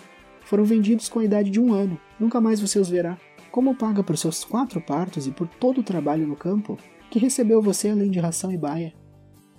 Foram 0.46 0.64
vendidos 0.66 1.08
com 1.08 1.20
a 1.20 1.26
idade 1.26 1.52
de 1.52 1.60
um 1.60 1.76
ano, 1.76 2.00
nunca 2.20 2.42
mais 2.42 2.60
você 2.60 2.80
os 2.80 2.90
verá. 2.90 3.20
Como 3.56 3.74
paga 3.74 4.04
por 4.04 4.18
seus 4.18 4.44
quatro 4.44 4.82
partos 4.82 5.28
e 5.28 5.32
por 5.32 5.48
todo 5.48 5.80
o 5.80 5.84
trabalho 5.84 6.28
no 6.28 6.36
campo, 6.36 6.78
que 7.10 7.18
recebeu 7.18 7.62
você 7.62 7.88
além 7.88 8.12
de 8.12 8.20
ração 8.20 8.52
e 8.52 8.58
baia? 8.58 8.94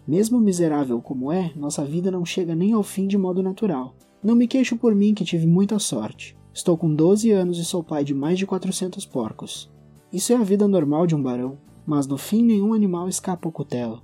Mesmo 0.07 0.39
miserável 0.39 1.01
como 1.01 1.33
é, 1.33 1.51
nossa 1.57 1.83
vida 1.83 2.11
não 2.11 2.23
chega 2.23 2.55
nem 2.55 2.75
ao 2.75 2.83
fim 2.83 3.07
de 3.07 3.17
modo 3.17 3.43
natural. 3.43 3.97
Não 4.23 4.37
me 4.37 4.47
queixo 4.47 4.77
por 4.77 4.95
mim 4.95 5.15
que 5.15 5.25
tive 5.25 5.47
muita 5.47 5.79
sorte. 5.79 6.37
Estou 6.53 6.77
com 6.77 6.95
12 6.95 7.31
anos 7.31 7.57
e 7.57 7.65
sou 7.65 7.83
pai 7.83 8.05
de 8.05 8.13
mais 8.13 8.39
de 8.39 8.45
400 8.45 9.07
porcos. 9.07 9.73
Isso 10.13 10.31
é 10.31 10.37
a 10.37 10.45
vida 10.45 10.69
normal 10.69 11.07
de 11.07 11.17
um 11.17 11.23
barão, 11.23 11.57
mas 11.87 12.07
no 12.07 12.19
fim 12.19 12.43
nenhum 12.43 12.75
animal 12.75 13.09
escapa 13.09 13.49
ao 13.49 13.53
cutelo. 13.53 14.03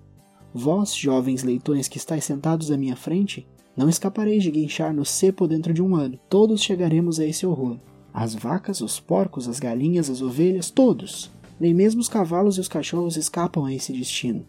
Vós, 0.55 0.97
jovens 0.97 1.43
leitões 1.43 1.87
que 1.87 1.99
estáis 1.99 2.25
sentados 2.25 2.71
à 2.71 2.79
minha 2.79 2.97
frente, 2.97 3.47
não 3.77 3.91
escapareis 3.91 4.43
de 4.43 4.53
guinchar 4.53 4.95
no 4.95 5.05
cepo 5.05 5.47
dentro 5.47 5.75
de 5.75 5.83
um 5.83 5.95
ano. 5.95 6.19
Todos 6.31 6.63
chegaremos 6.63 7.21
a 7.21 7.27
esse 7.27 7.45
horror. 7.45 7.77
As 8.13 8.35
vacas, 8.35 8.81
os 8.81 9.01
porcos, 9.01 9.49
as 9.49 9.59
galinhas, 9.59 10.11
as 10.11 10.21
ovelhas, 10.21 10.71
todos. 10.71 11.31
Nem 11.59 11.73
mesmo 11.73 12.01
os 12.01 12.09
cavalos 12.09 12.59
e 12.59 12.61
os 12.61 12.69
cachorros 12.69 13.17
escapam 13.17 13.65
a 13.65 13.73
esse 13.73 13.93
destino. 13.93 14.45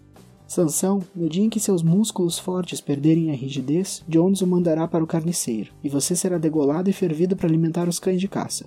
Sansão, 0.48 1.02
no 1.16 1.30
dia 1.30 1.44
em 1.44 1.50
que 1.50 1.60
seus 1.60 1.82
músculos 1.82 2.38
fortes 2.38 2.82
perderem 2.82 3.32
a 3.32 3.36
rigidez, 3.36 4.04
Jones 4.08 4.42
o 4.42 4.48
mandará 4.48 4.88
para 4.88 5.04
o 5.04 5.08
carniceiro, 5.08 5.72
e 5.84 5.90
você 5.90 6.16
será 6.16 6.38
degolado 6.38 6.90
e 6.90 6.94
fervido 6.94 7.36
para 7.36 7.48
alimentar 7.48 7.88
os 7.88 8.00
cães 8.00 8.20
de 8.20 8.28
caça. 8.28 8.66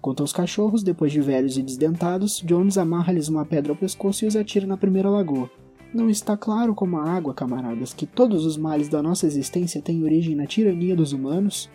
Quanto 0.00 0.22
aos 0.22 0.32
cachorros, 0.32 0.84
depois 0.84 1.10
de 1.10 1.20
velhos 1.20 1.56
e 1.56 1.62
desdentados, 1.62 2.40
Jones 2.44 2.78
amarra-lhes 2.78 3.28
uma 3.28 3.44
pedra 3.44 3.72
ao 3.72 3.76
pescoço 3.76 4.24
e 4.24 4.28
os 4.28 4.36
atira 4.36 4.66
na 4.66 4.76
primeira 4.76 5.10
lagoa. 5.10 5.50
Não 5.92 6.08
está 6.10 6.36
claro 6.36 6.74
como 6.74 6.98
a 6.98 7.10
água, 7.10 7.34
camaradas, 7.34 7.94
que 7.94 8.06
todos 8.06 8.44
os 8.44 8.56
males 8.56 8.88
da 8.88 9.02
nossa 9.02 9.26
existência 9.26 9.82
têm 9.82 10.04
origem 10.04 10.36
na 10.36 10.46
tirania 10.46 10.94
dos 10.94 11.12
humanos? 11.12 11.70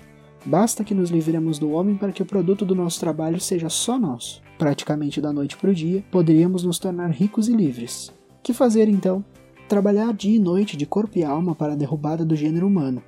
Basta 0.45 0.83
que 0.83 0.95
nos 0.95 1.11
livremos 1.11 1.59
do 1.59 1.71
homem 1.71 1.95
para 1.95 2.11
que 2.11 2.23
o 2.23 2.25
produto 2.25 2.65
do 2.65 2.73
nosso 2.73 2.99
trabalho 2.99 3.39
seja 3.39 3.69
só 3.69 3.99
nosso. 3.99 4.41
Praticamente 4.57 5.21
da 5.21 5.31
noite 5.31 5.55
para 5.55 5.69
o 5.69 5.73
dia, 5.73 6.03
poderíamos 6.11 6.63
nos 6.63 6.79
tornar 6.79 7.11
ricos 7.11 7.47
e 7.47 7.53
livres. 7.53 8.11
Que 8.41 8.53
fazer 8.53 8.87
então? 8.87 9.23
Trabalhar 9.69 10.13
dia 10.13 10.35
e 10.35 10.39
noite 10.39 10.75
de 10.75 10.85
corpo 10.85 11.17
e 11.17 11.23
alma 11.23 11.53
para 11.53 11.73
a 11.73 11.75
derrubada 11.75 12.25
do 12.25 12.35
gênero 12.35 12.65
humano. 12.65 13.03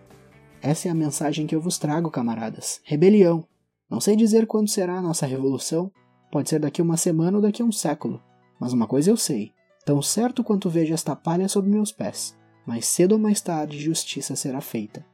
Essa 0.62 0.88
é 0.88 0.92
a 0.92 0.96
mensagem 0.96 1.48
que 1.48 1.56
eu 1.56 1.60
vos 1.60 1.78
trago, 1.78 2.10
camaradas. 2.12 2.80
Rebelião. 2.84 3.46
Não 3.90 4.00
sei 4.00 4.16
dizer 4.16 4.46
quando 4.46 4.70
será 4.70 4.98
a 4.98 5.02
nossa 5.02 5.26
revolução. 5.26 5.92
Pode 6.32 6.50
ser 6.50 6.60
daqui 6.60 6.82
uma 6.82 6.98
semana 6.98 7.38
ou 7.38 7.42
daqui 7.42 7.62
a 7.62 7.66
um 7.66 7.72
século. 7.72 8.22
Mas 8.60 8.74
uma 8.74 8.88
coisa 8.88 9.10
eu 9.10 9.18
sei. 9.18 9.52
Tão 9.84 10.02
certo 10.02 10.44
quanto 10.44 10.70
vejo 10.70 10.94
esta 10.94 11.16
palha 11.16 11.50
sob 11.50 11.68
meus 11.68 11.92
pés. 11.92 12.38
Mais 12.66 12.86
cedo 12.86 13.14
ou 13.14 13.20
mais 13.20 13.42
tarde 13.42 13.78
justiça 13.78 14.36
será 14.36 14.62
feita. 14.62 15.06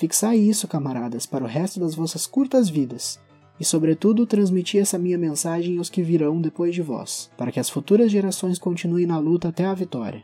Fixai 0.00 0.38
isso, 0.38 0.66
camaradas, 0.66 1.26
para 1.26 1.44
o 1.44 1.46
resto 1.46 1.78
das 1.78 1.94
vossas 1.94 2.26
curtas 2.26 2.70
vidas, 2.70 3.20
e, 3.60 3.64
sobretudo, 3.66 4.24
transmiti 4.24 4.78
essa 4.78 4.98
minha 4.98 5.18
mensagem 5.18 5.76
aos 5.76 5.90
que 5.90 6.02
virão 6.02 6.40
depois 6.40 6.74
de 6.74 6.80
vós, 6.80 7.30
para 7.36 7.52
que 7.52 7.60
as 7.60 7.68
futuras 7.68 8.10
gerações 8.10 8.58
continuem 8.58 9.04
na 9.04 9.18
luta 9.18 9.48
até 9.48 9.66
a 9.66 9.74
vitória. 9.74 10.22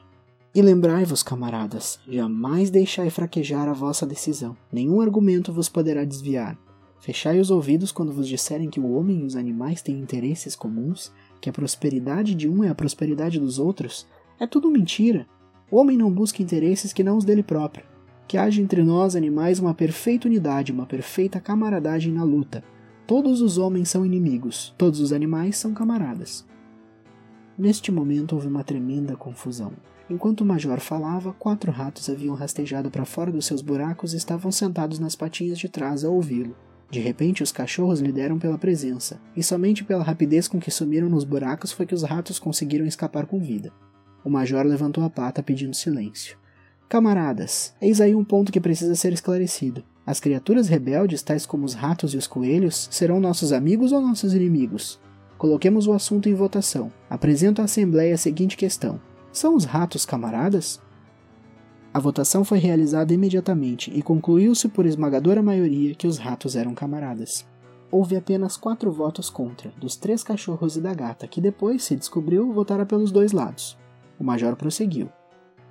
E 0.55 0.63
lembrai-vos, 0.63 1.23
camaradas, 1.23 2.01
jamais 2.09 2.71
deixai 2.71 3.11
fraquejar 3.11 3.69
a 3.69 3.75
vossa 3.75 4.07
decisão. 4.07 4.57
Nenhum 4.73 5.03
argumento 5.03 5.53
vos 5.53 5.69
poderá 5.69 6.07
desviar. 6.07 6.57
Fechai 6.99 7.39
os 7.39 7.51
ouvidos 7.51 7.93
quando 7.93 8.15
vos 8.15 8.27
disserem 8.27 8.71
que 8.71 8.81
o 8.81 8.91
homem 8.93 9.21
e 9.21 9.25
os 9.25 9.37
animais 9.37 9.83
têm 9.83 9.99
interesses 9.99 10.57
comuns, 10.57 11.13
que 11.39 11.51
a 11.51 11.53
prosperidade 11.53 12.35
de 12.35 12.49
um 12.49 12.65
é 12.65 12.71
a 12.71 12.75
prosperidade 12.75 13.39
dos 13.39 13.59
outros. 13.59 14.07
É 14.41 14.47
tudo 14.47 14.71
mentira. 14.71 15.27
O 15.71 15.77
homem 15.77 15.99
não 15.99 16.11
busca 16.11 16.43
interesses 16.43 16.95
que 16.95 17.05
não 17.05 17.19
os 17.19 17.27
dele 17.27 17.43
próprio 17.43 17.95
que 18.27 18.37
haja 18.37 18.61
entre 18.61 18.83
nós 18.83 19.15
animais 19.15 19.59
uma 19.59 19.75
perfeita 19.75 20.27
unidade, 20.29 20.73
uma 20.73 20.87
perfeita 20.87 21.41
camaradagem 21.41 22.13
na 22.13 22.25
luta. 22.25 22.63
Todos 23.07 23.41
os 23.41 23.57
homens 23.57 23.89
são 23.89 24.05
inimigos, 24.05 24.75
todos 24.77 25.01
os 25.01 25.13
animais 25.13 25.57
são 25.57 25.73
camaradas. 25.73 26.45
Neste 27.57 27.93
momento 27.93 28.35
houve 28.35 28.49
uma 28.49 28.65
tremenda 28.65 29.17
confusão. 29.17 29.73
Enquanto 30.11 30.43
o 30.43 30.45
major 30.45 30.79
falava, 30.79 31.33
quatro 31.33 31.73
ratos 31.73 32.09
haviam 32.09 32.35
rastejado 32.35 32.91
para 32.91 33.05
fora 33.05 33.33
dos 33.33 33.47
seus 33.47 33.63
buracos 33.63 34.13
e 34.13 34.17
estavam 34.17 34.53
sentados 34.53 34.99
nas 34.99 35.17
patinhas 35.17 35.59
de 35.59 35.69
trás 35.69 36.05
a 36.05 36.09
ouvi-lo. 36.09 36.55
De 36.91 37.01
repente, 37.01 37.43
os 37.43 37.51
cachorros 37.51 38.01
lhe 38.01 38.13
deram 38.13 38.39
pela 38.39 38.59
presença, 38.59 39.21
e 39.35 39.43
somente 39.43 39.83
pela 39.83 40.05
rapidez 40.05 40.47
com 40.47 40.61
que 40.61 40.71
sumiram 40.71 41.09
nos 41.09 41.25
buracos 41.25 41.73
foi 41.73 41.87
que 41.87 41.95
os 41.95 42.05
ratos 42.05 42.39
conseguiram 42.39 42.87
escapar 42.87 43.27
com 43.27 43.41
vida. 43.41 43.73
O 44.25 44.31
major 44.31 44.65
levantou 44.65 45.03
a 45.03 45.11
pata 45.11 45.43
pedindo 45.43 45.75
silêncio. 45.75 46.39
Camaradas, 46.89 47.75
eis 47.81 48.01
aí 48.01 48.15
um 48.15 48.23
ponto 48.23 48.53
que 48.53 48.61
precisa 48.61 48.95
ser 48.95 49.13
esclarecido. 49.13 49.83
As 50.07 50.21
criaturas 50.21 50.69
rebeldes, 50.69 51.21
tais 51.21 51.45
como 51.45 51.65
os 51.65 51.75
ratos 51.75 52.15
e 52.15 52.17
os 52.17 52.29
coelhos, 52.29 52.89
serão 52.93 53.19
nossos 53.19 53.53
amigos 53.53 53.91
ou 53.91 54.01
nossos 54.01 54.33
inimigos? 54.33 55.01
Coloquemos 55.37 55.89
o 55.89 55.93
assunto 55.93 56.29
em 56.29 56.35
votação. 56.35 56.93
Apresento 57.11 57.61
à 57.61 57.65
Assembleia 57.65 58.15
a 58.15 58.19
seguinte 58.19 58.57
questão: 58.57 59.01
São 59.33 59.57
os 59.57 59.65
ratos 59.65 60.07
camaradas? 60.07 60.81
A 61.93 61.99
votação 61.99 62.45
foi 62.45 62.59
realizada 62.59 63.13
imediatamente 63.13 63.91
e 63.93 64.01
concluiu-se 64.01 64.69
por 64.69 64.87
esmagadora 64.87 65.43
maioria 65.43 65.93
que 65.93 66.07
os 66.07 66.19
ratos 66.19 66.55
eram 66.55 66.73
camaradas. 66.73 67.45
houve 67.91 68.15
apenas 68.15 68.57
quatro 68.57 68.93
votos 68.93 69.29
contra, 69.29 69.73
dos 69.77 69.97
três 69.97 70.23
cachorros 70.23 70.77
e 70.77 70.81
da 70.81 70.95
gata, 70.95 71.27
que 71.27 71.41
depois, 71.41 71.83
se 71.83 71.97
descobriu, 71.97 72.53
votara 72.53 72.87
pelos 72.87 73.11
dois 73.11 73.33
lados. 73.33 73.77
O 74.21 74.25
major 74.25 74.55
prosseguiu. 74.55 75.09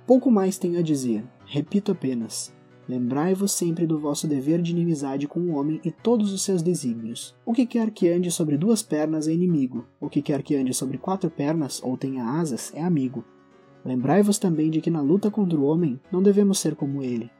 Pouco 0.06 0.30
mais 0.30 0.56
tenho 0.56 0.78
a 0.78 0.82
dizer, 0.82 1.24
repito 1.44 1.92
apenas. 1.92 2.54
Lembrai-vos 2.88 3.50
sempre 3.50 3.86
do 3.86 3.98
vosso 3.98 4.28
dever 4.28 4.62
de 4.62 4.70
inimizade 4.70 5.26
com 5.26 5.40
o 5.40 5.56
homem 5.56 5.80
e 5.84 5.90
todos 5.90 6.32
os 6.32 6.42
seus 6.42 6.62
desígnios. 6.62 7.34
O 7.44 7.52
que 7.52 7.66
quer 7.66 7.90
que 7.90 8.08
ande 8.08 8.30
sobre 8.30 8.56
duas 8.56 8.82
pernas 8.82 9.26
é 9.26 9.32
inimigo, 9.32 9.84
o 10.00 10.08
que 10.08 10.22
quer 10.22 10.42
que 10.42 10.54
ande 10.54 10.72
sobre 10.72 10.96
quatro 10.96 11.28
pernas 11.28 11.82
ou 11.82 11.96
tenha 11.96 12.24
asas 12.24 12.72
é 12.74 12.82
amigo. 12.82 13.24
Lembrai-vos 13.84 14.38
também 14.38 14.70
de 14.70 14.80
que 14.80 14.90
na 14.90 15.00
luta 15.00 15.30
contra 15.30 15.58
o 15.58 15.64
homem 15.64 16.00
não 16.12 16.22
devemos 16.22 16.60
ser 16.60 16.76
como 16.76 17.02
ele, 17.02 17.30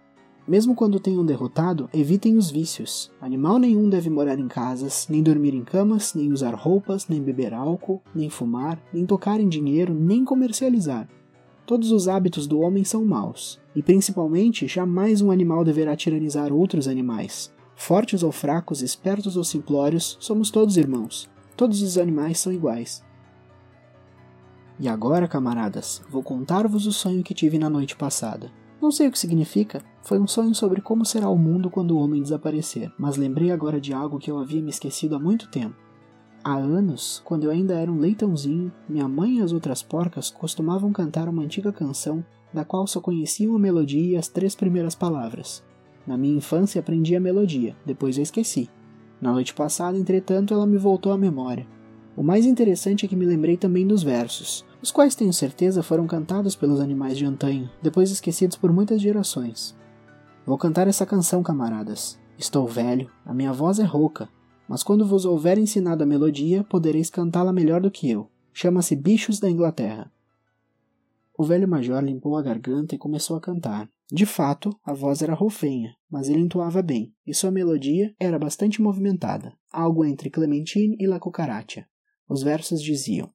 mesmo 0.49 0.77
quando 0.77 1.01
tenham 1.01 1.27
derrotado, 1.27 1.91
evitem 1.93 2.37
os 2.37 2.53
vícios. 2.53 3.11
Animal 3.21 3.59
nenhum 3.59 3.89
deve 3.89 4.09
morar 4.09 4.39
em 4.39 4.47
casas, 4.47 5.09
nem 5.11 5.21
dormir 5.21 5.53
em 5.55 5.65
camas, 5.65 6.15
nem 6.15 6.33
usar 6.33 6.55
roupas, 6.55 7.09
nem 7.09 7.21
beber 7.21 7.53
álcool, 7.53 8.01
nem 8.15 8.31
fumar, 8.31 8.81
nem 8.93 9.05
tocar 9.05 9.41
em 9.41 9.49
dinheiro, 9.49 9.93
nem 9.93 10.25
comercializar. 10.25 11.09
Todos 11.67 11.91
os 11.91 12.07
hábitos 12.07 12.47
do 12.47 12.61
homem 12.61 12.85
são 12.85 13.05
maus, 13.05 13.61
e 13.75 13.83
principalmente 13.83 14.69
jamais 14.69 15.21
um 15.21 15.33
animal 15.33 15.65
deverá 15.65 15.97
tiranizar 15.97 16.53
outros 16.53 16.87
animais. 16.87 17.53
Fortes 17.75 18.23
ou 18.23 18.31
fracos, 18.31 18.83
espertos 18.83 19.37
ou 19.37 19.43
simplórios, 19.43 20.17
somos 20.21 20.49
todos 20.49 20.77
irmãos. 20.77 21.29
Todos 21.57 21.83
os 21.83 21.99
animais 21.99 22.39
são 22.39 22.53
iguais. 22.53 23.05
E 24.79 24.89
agora, 24.89 25.27
camaradas, 25.27 26.01
vou 26.09 26.23
contar-vos 26.23 26.87
o 26.87 26.93
sonho 26.93 27.25
que 27.25 27.35
tive 27.35 27.59
na 27.59 27.69
noite 27.69 27.97
passada. 27.97 28.53
Não 28.81 28.93
sei 28.93 29.09
o 29.09 29.11
que 29.11 29.19
significa, 29.19 29.83
foi 30.03 30.21
um 30.21 30.27
sonho 30.29 30.55
sobre 30.55 30.81
como 30.81 31.05
será 31.05 31.29
o 31.29 31.37
mundo 31.37 31.69
quando 31.69 31.93
o 31.93 31.99
homem 31.99 32.23
desaparecer, 32.23 32.93
mas 32.97 33.17
lembrei 33.17 33.51
agora 33.51 33.81
de 33.81 33.93
algo 33.93 34.21
que 34.21 34.31
eu 34.31 34.39
havia 34.39 34.63
me 34.63 34.71
esquecido 34.71 35.17
há 35.17 35.19
muito 35.19 35.51
tempo. 35.51 35.86
Há 36.49 36.55
anos, 36.55 37.21
quando 37.25 37.43
eu 37.43 37.51
ainda 37.51 37.75
era 37.75 37.91
um 37.91 37.99
leitãozinho, 37.99 38.73
minha 38.89 39.09
mãe 39.09 39.39
e 39.39 39.43
as 39.43 39.51
outras 39.53 39.83
porcas 39.83 40.31
costumavam 40.31 40.93
cantar 40.93 41.29
uma 41.29 41.43
antiga 41.43 41.73
canção 41.73 42.25
da 42.55 42.65
qual 42.65 42.87
só 42.87 43.01
conheciam 43.01 43.57
a 43.57 43.59
melodia 43.59 44.13
e 44.13 44.17
as 44.17 44.29
três 44.29 44.55
primeiras 44.55 44.95
palavras. 44.95 45.61
Na 46.07 46.17
minha 46.17 46.37
infância 46.37 46.79
aprendi 46.79 47.17
a 47.17 47.21
melodia, 47.21 47.75
depois 47.85 48.17
eu 48.17 48.23
esqueci. 48.23 48.71
Na 49.21 49.33
noite 49.33 49.53
passada, 49.53 49.99
entretanto, 49.99 50.55
ela 50.55 50.69
me 50.69 50.79
voltou 50.79 51.11
à 51.11 51.19
memória. 51.19 51.67
O 52.17 52.23
mais 52.23 52.47
interessante 52.47 53.05
é 53.05 53.09
que 53.09 53.17
me 53.17 53.27
lembrei 53.27 53.57
também 53.57 53.85
dos 53.85 54.05
versos, 54.05 54.65
os 54.81 54.93
quais 54.93 55.17
tenho 55.17 55.33
certeza 55.33 55.83
foram 55.83 56.07
cantados 56.07 56.55
pelos 56.55 56.79
animais 56.79 57.19
de 57.19 57.25
antanho, 57.25 57.69
depois 57.83 58.13
esquecidos 58.13 58.57
por 58.57 58.73
muitas 58.73 59.03
gerações. 59.03 59.77
Vou 60.47 60.57
cantar 60.57 60.87
essa 60.87 61.05
canção, 61.05 61.43
camaradas. 61.43 62.17
Estou 62.39 62.69
velho, 62.69 63.11
a 63.25 63.35
minha 63.35 63.53
voz 63.53 63.81
é 63.81 63.85
rouca, 63.85 64.29
mas 64.69 64.83
quando 64.83 65.07
vos 65.07 65.25
houver 65.25 65.59
ensinado 65.59 66.03
a 66.03 66.07
melodia, 66.07 66.65
podereis 66.65 67.11
cantá-la 67.11 67.53
melhor 67.53 67.81
do 67.81 67.91
que 67.91 68.11
eu. 68.11 68.31
Chama-se 68.53 68.97
Bichos 68.97 69.39
da 69.39 69.51
Inglaterra. 69.51 70.11
O 71.39 71.45
velho 71.45 71.69
major 71.69 72.03
limpou 72.03 72.37
a 72.37 72.43
garganta 72.43 72.95
e 72.95 72.99
começou 72.99 73.37
a 73.37 73.41
cantar. 73.41 73.89
De 74.11 74.25
fato, 74.25 74.71
a 74.85 74.95
voz 74.95 75.21
era 75.21 75.35
roufinha, 75.35 75.95
mas 76.11 76.29
ele 76.29 76.41
entoava 76.41 76.81
bem, 76.81 77.13
e 77.27 77.35
sua 77.35 77.51
melodia 77.51 78.15
era 78.19 78.39
bastante 78.39 78.81
movimentada, 78.81 79.53
algo 79.71 80.05
entre 80.05 80.31
Clementine 80.31 80.97
e 80.99 81.07
La 81.07 81.19
Cucaracha. 81.19 81.87
Os 82.29 82.43
versos 82.43 82.83
diziam: 82.83 83.31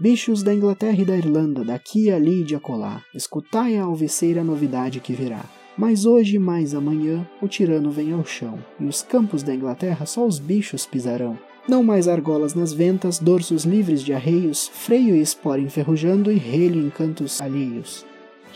Bichos 0.00 0.42
da 0.42 0.54
Inglaterra 0.54 1.02
e 1.02 1.04
da 1.04 1.16
Irlanda, 1.16 1.64
daqui 1.64 2.10
ali 2.10 2.40
e 2.40 2.44
de 2.44 2.54
acolá, 2.54 3.04
escutai 3.14 3.76
a 3.76 3.84
alveceira 3.84 4.42
novidade 4.42 5.00
que 5.00 5.12
virá. 5.12 5.44
Mas 5.80 6.04
hoje 6.04 6.38
mais 6.38 6.74
amanhã 6.74 7.26
o 7.40 7.48
tirano 7.48 7.90
vem 7.90 8.12
ao 8.12 8.22
chão, 8.22 8.58
e 8.78 8.84
os 8.84 9.00
campos 9.00 9.42
da 9.42 9.54
Inglaterra 9.54 10.04
só 10.04 10.26
os 10.26 10.38
bichos 10.38 10.84
pisarão. 10.84 11.38
Não 11.66 11.82
mais 11.82 12.06
argolas 12.06 12.52
nas 12.52 12.70
ventas, 12.70 13.18
dorsos 13.18 13.64
livres 13.64 14.04
de 14.04 14.12
arreios, 14.12 14.68
freio 14.68 15.16
e 15.16 15.22
espora 15.22 15.58
enferrujando 15.58 16.30
e 16.30 16.34
relho 16.34 16.86
em 16.86 16.90
cantos 16.90 17.40
alheios. 17.40 18.04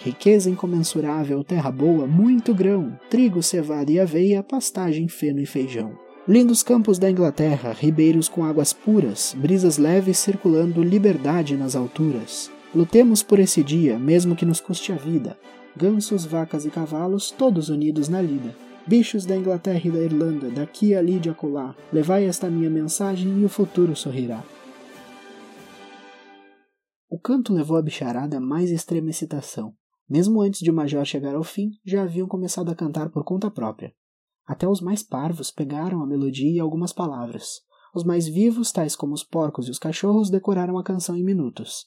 Riqueza 0.04 0.50
incomensurável, 0.50 1.42
terra 1.42 1.70
boa, 1.70 2.06
muito 2.06 2.52
grão, 2.52 2.92
trigo, 3.08 3.42
cevada 3.42 3.90
e 3.90 3.98
aveia, 3.98 4.42
pastagem, 4.42 5.08
feno 5.08 5.40
e 5.40 5.46
feijão. 5.46 5.98
Lindos 6.28 6.62
campos 6.62 6.98
da 6.98 7.10
Inglaterra, 7.10 7.72
ribeiros 7.72 8.28
com 8.28 8.44
águas 8.44 8.74
puras, 8.74 9.34
brisas 9.38 9.78
leves 9.78 10.18
circulando, 10.18 10.82
liberdade 10.82 11.56
nas 11.56 11.74
alturas. 11.74 12.50
Lutemos 12.74 13.22
por 13.22 13.38
esse 13.38 13.62
dia, 13.62 13.98
mesmo 13.98 14.36
que 14.36 14.44
nos 14.44 14.60
custe 14.60 14.92
a 14.92 14.96
vida. 14.96 15.38
Gansos, 15.76 16.24
vacas 16.24 16.64
e 16.64 16.70
cavalos, 16.70 17.32
todos 17.32 17.68
unidos 17.68 18.08
na 18.08 18.22
lida. 18.22 18.54
Bichos 18.86 19.26
da 19.26 19.36
Inglaterra 19.36 19.80
e 19.84 19.90
da 19.90 19.98
Irlanda, 19.98 20.48
daqui 20.50 20.94
ali 20.94 21.18
de 21.18 21.30
acolá, 21.30 21.74
levai 21.92 22.26
esta 22.26 22.48
minha 22.48 22.70
mensagem 22.70 23.40
e 23.40 23.44
o 23.44 23.48
futuro 23.48 23.96
sorrirá. 23.96 24.44
O 27.10 27.18
canto 27.18 27.52
levou 27.52 27.76
a 27.76 27.82
bicharada 27.82 28.36
à 28.36 28.40
mais 28.40 28.70
extrema 28.70 29.10
excitação. 29.10 29.74
Mesmo 30.08 30.42
antes 30.42 30.60
de 30.60 30.70
o 30.70 30.74
Major 30.74 31.04
chegar 31.04 31.34
ao 31.34 31.42
fim, 31.42 31.70
já 31.84 32.02
haviam 32.02 32.28
começado 32.28 32.70
a 32.70 32.74
cantar 32.74 33.10
por 33.10 33.24
conta 33.24 33.50
própria. 33.50 33.92
Até 34.46 34.68
os 34.68 34.80
mais 34.80 35.02
parvos 35.02 35.50
pegaram 35.50 36.02
a 36.02 36.06
melodia 36.06 36.52
e 36.52 36.60
algumas 36.60 36.92
palavras. 36.92 37.62
Os 37.94 38.04
mais 38.04 38.28
vivos, 38.28 38.70
tais 38.70 38.94
como 38.94 39.14
os 39.14 39.24
porcos 39.24 39.66
e 39.66 39.70
os 39.70 39.78
cachorros, 39.78 40.30
decoraram 40.30 40.78
a 40.78 40.84
canção 40.84 41.16
em 41.16 41.24
minutos. 41.24 41.86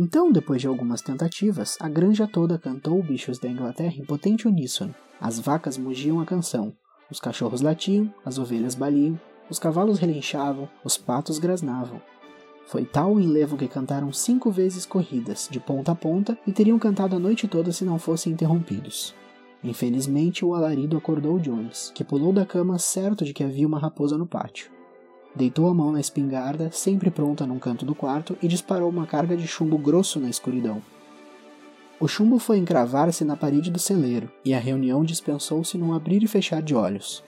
Então, 0.00 0.30
depois 0.30 0.60
de 0.60 0.68
algumas 0.68 1.02
tentativas, 1.02 1.76
a 1.80 1.88
granja 1.88 2.24
toda 2.24 2.56
cantou 2.56 3.02
Bichos 3.02 3.40
da 3.40 3.48
Inglaterra 3.48 3.96
em 3.96 4.04
potente 4.04 4.46
uníssono. 4.46 4.94
As 5.20 5.40
vacas 5.40 5.76
mugiam 5.76 6.20
a 6.20 6.24
canção, 6.24 6.72
os 7.10 7.18
cachorros 7.18 7.62
latiam, 7.62 8.08
as 8.24 8.38
ovelhas 8.38 8.76
baliam, 8.76 9.20
os 9.50 9.58
cavalos 9.58 9.98
relinchavam, 9.98 10.68
os 10.84 10.96
patos 10.96 11.40
grasnavam. 11.40 12.00
Foi 12.68 12.84
tal 12.84 13.14
o 13.14 13.20
enlevo 13.20 13.56
que 13.56 13.66
cantaram 13.66 14.12
cinco 14.12 14.52
vezes 14.52 14.86
corridas, 14.86 15.48
de 15.50 15.58
ponta 15.58 15.90
a 15.90 15.96
ponta, 15.96 16.38
e 16.46 16.52
teriam 16.52 16.78
cantado 16.78 17.16
a 17.16 17.18
noite 17.18 17.48
toda 17.48 17.72
se 17.72 17.84
não 17.84 17.98
fossem 17.98 18.32
interrompidos. 18.32 19.16
Infelizmente, 19.64 20.44
o 20.44 20.54
alarido 20.54 20.96
acordou 20.96 21.40
Jones, 21.40 21.90
que 21.92 22.04
pulou 22.04 22.32
da 22.32 22.46
cama 22.46 22.78
certo 22.78 23.24
de 23.24 23.34
que 23.34 23.42
havia 23.42 23.66
uma 23.66 23.80
raposa 23.80 24.16
no 24.16 24.28
pátio. 24.28 24.77
Deitou 25.38 25.68
a 25.68 25.74
mão 25.74 25.92
na 25.92 26.00
espingarda, 26.00 26.68
sempre 26.72 27.12
pronta 27.12 27.46
num 27.46 27.60
canto 27.60 27.86
do 27.86 27.94
quarto, 27.94 28.36
e 28.42 28.48
disparou 28.48 28.90
uma 28.90 29.06
carga 29.06 29.36
de 29.36 29.46
chumbo 29.46 29.78
grosso 29.78 30.18
na 30.18 30.28
escuridão. 30.28 30.82
O 32.00 32.08
chumbo 32.08 32.40
foi 32.40 32.58
encravar-se 32.58 33.24
na 33.24 33.36
parede 33.36 33.70
do 33.70 33.78
celeiro, 33.78 34.28
e 34.44 34.52
a 34.52 34.58
reunião 34.58 35.04
dispensou-se 35.04 35.78
num 35.78 35.94
abrir 35.94 36.24
e 36.24 36.26
fechar 36.26 36.60
de 36.60 36.74
olhos. 36.74 37.22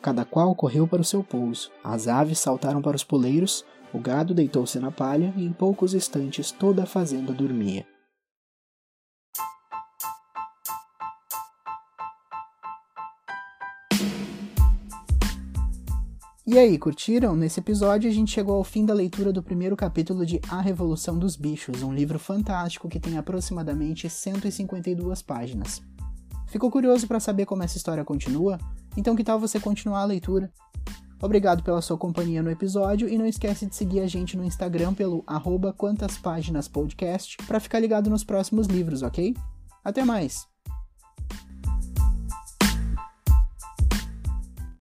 Cada 0.00 0.24
qual 0.24 0.54
correu 0.54 0.86
para 0.86 1.02
o 1.02 1.04
seu 1.04 1.24
pouso, 1.24 1.72
as 1.82 2.06
aves 2.06 2.38
saltaram 2.38 2.80
para 2.80 2.94
os 2.94 3.02
poleiros, 3.02 3.64
o 3.92 3.98
gado 3.98 4.32
deitou-se 4.32 4.78
na 4.78 4.92
palha 4.92 5.34
e 5.36 5.44
em 5.44 5.52
poucos 5.52 5.92
instantes 5.92 6.52
toda 6.52 6.84
a 6.84 6.86
fazenda 6.86 7.32
dormia. 7.32 7.84
E 16.48 16.56
aí, 16.56 16.78
curtiram? 16.78 17.34
Nesse 17.34 17.58
episódio 17.58 18.08
a 18.08 18.12
gente 18.12 18.30
chegou 18.30 18.54
ao 18.54 18.62
fim 18.62 18.86
da 18.86 18.94
leitura 18.94 19.32
do 19.32 19.42
primeiro 19.42 19.76
capítulo 19.76 20.24
de 20.24 20.40
A 20.48 20.60
Revolução 20.60 21.18
dos 21.18 21.34
Bichos, 21.34 21.82
um 21.82 21.92
livro 21.92 22.20
fantástico 22.20 22.88
que 22.88 23.00
tem 23.00 23.18
aproximadamente 23.18 24.08
152 24.08 25.22
páginas. 25.22 25.82
Ficou 26.46 26.70
curioso 26.70 27.08
para 27.08 27.18
saber 27.18 27.46
como 27.46 27.64
essa 27.64 27.76
história 27.76 28.04
continua? 28.04 28.60
Então 28.96 29.16
que 29.16 29.24
tal 29.24 29.40
você 29.40 29.58
continuar 29.58 30.02
a 30.02 30.04
leitura? 30.04 30.52
Obrigado 31.20 31.64
pela 31.64 31.82
sua 31.82 31.98
companhia 31.98 32.44
no 32.44 32.50
episódio 32.50 33.08
e 33.08 33.18
não 33.18 33.26
esquece 33.26 33.66
de 33.66 33.74
seguir 33.74 33.98
a 33.98 34.06
gente 34.06 34.36
no 34.36 34.44
Instagram 34.44 34.94
pelo 34.94 35.24
arroba 35.26 35.72
quantas 35.72 36.16
páginas 36.16 36.68
podcast 36.68 37.38
para 37.48 37.58
ficar 37.58 37.80
ligado 37.80 38.08
nos 38.08 38.22
próximos 38.22 38.68
livros, 38.68 39.02
ok? 39.02 39.34
Até 39.82 40.04
mais! 40.04 40.46